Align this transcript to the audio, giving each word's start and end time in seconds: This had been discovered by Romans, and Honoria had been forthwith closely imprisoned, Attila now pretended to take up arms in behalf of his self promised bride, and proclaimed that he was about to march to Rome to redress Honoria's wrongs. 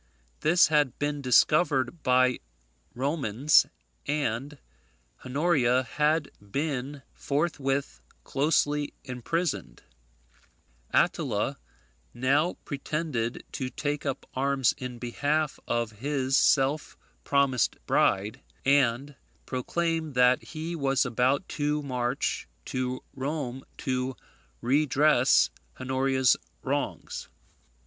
This 0.39 0.69
had 0.69 0.97
been 0.97 1.21
discovered 1.21 2.01
by 2.01 2.39
Romans, 2.95 3.67
and 4.07 4.57
Honoria 5.23 5.83
had 5.83 6.31
been 6.41 7.03
forthwith 7.13 8.01
closely 8.23 8.95
imprisoned, 9.03 9.83
Attila 10.89 11.59
now 12.15 12.53
pretended 12.65 13.43
to 13.51 13.69
take 13.69 14.03
up 14.03 14.27
arms 14.33 14.73
in 14.79 14.97
behalf 14.97 15.59
of 15.67 15.91
his 15.91 16.35
self 16.35 16.97
promised 17.23 17.75
bride, 17.85 18.41
and 18.65 19.15
proclaimed 19.45 20.15
that 20.15 20.41
he 20.41 20.75
was 20.75 21.05
about 21.05 21.47
to 21.49 21.83
march 21.83 22.47
to 22.65 23.03
Rome 23.13 23.63
to 23.77 24.15
redress 24.61 25.51
Honoria's 25.79 26.35
wrongs. 26.63 27.29